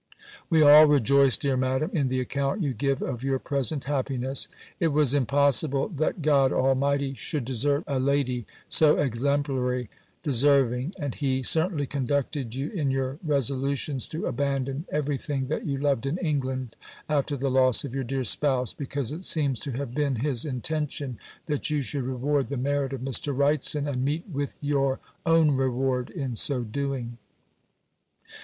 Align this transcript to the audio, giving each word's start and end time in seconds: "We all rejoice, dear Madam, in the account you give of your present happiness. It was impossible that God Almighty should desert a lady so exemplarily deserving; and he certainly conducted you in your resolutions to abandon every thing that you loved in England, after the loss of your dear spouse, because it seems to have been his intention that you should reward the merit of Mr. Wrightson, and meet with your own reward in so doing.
"We 0.49 0.63
all 0.63 0.87
rejoice, 0.87 1.37
dear 1.37 1.55
Madam, 1.55 1.91
in 1.93 2.07
the 2.07 2.19
account 2.19 2.63
you 2.63 2.73
give 2.73 3.03
of 3.03 3.23
your 3.23 3.37
present 3.37 3.83
happiness. 3.83 4.47
It 4.79 4.87
was 4.87 5.13
impossible 5.13 5.89
that 5.89 6.23
God 6.23 6.51
Almighty 6.51 7.13
should 7.13 7.45
desert 7.45 7.83
a 7.85 7.99
lady 7.99 8.47
so 8.67 8.95
exemplarily 8.97 9.89
deserving; 10.23 10.95
and 10.97 11.13
he 11.13 11.43
certainly 11.43 11.85
conducted 11.85 12.55
you 12.55 12.71
in 12.71 12.89
your 12.89 13.19
resolutions 13.23 14.07
to 14.07 14.25
abandon 14.25 14.85
every 14.91 15.19
thing 15.19 15.49
that 15.49 15.67
you 15.67 15.77
loved 15.77 16.07
in 16.07 16.17
England, 16.17 16.75
after 17.07 17.37
the 17.37 17.51
loss 17.51 17.83
of 17.83 17.93
your 17.93 18.03
dear 18.03 18.23
spouse, 18.23 18.73
because 18.73 19.11
it 19.11 19.23
seems 19.23 19.59
to 19.59 19.71
have 19.73 19.93
been 19.93 20.15
his 20.15 20.45
intention 20.45 21.19
that 21.45 21.69
you 21.69 21.83
should 21.83 22.05
reward 22.05 22.49
the 22.49 22.57
merit 22.57 22.91
of 22.91 23.01
Mr. 23.01 23.37
Wrightson, 23.37 23.87
and 23.87 24.03
meet 24.03 24.27
with 24.27 24.57
your 24.61 24.99
own 25.27 25.51
reward 25.51 26.09
in 26.09 26.35
so 26.35 26.61
doing. 26.63 27.19